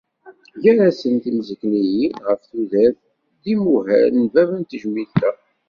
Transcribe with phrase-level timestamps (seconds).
[0.63, 2.99] Gar-asen timsikniyin ɣef tudert
[3.41, 5.31] d yimuhal n bab n tejmilt-a.